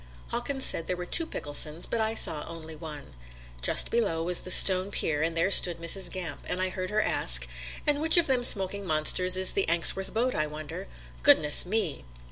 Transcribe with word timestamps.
Hawkins 0.29 0.65
said 0.65 0.87
there 0.87 0.97
were 0.97 1.05
two 1.05 1.27
Picklesons, 1.27 1.85
but 1.87 2.01
I 2.01 2.15
saw 2.15 2.43
only 2.47 2.75
one. 2.75 3.13
Just 3.61 3.91
below 3.91 4.23
was 4.23 4.39
the 4.39 4.49
Stone 4.49 4.89
pier 4.89 5.21
and 5.21 5.37
there 5.37 5.51
stood 5.51 5.77
Mrs. 5.77 6.09
Gamp, 6.09 6.43
and 6.49 6.59
I 6.59 6.69
heard 6.69 6.89
her 6.89 7.03
ask: 7.03 7.47
"And 7.85 8.01
which 8.01 8.17
of 8.17 8.27
all 8.27 8.33
them 8.35 8.43
smoking 8.43 8.83
monsters 8.83 9.37
is 9.37 9.51
the 9.51 9.67
Anxworks 9.69 10.11
boat, 10.11 10.33
I 10.33 10.47
wonder? 10.47 10.87
Goodness 11.21 11.67
me!" 11.67 12.03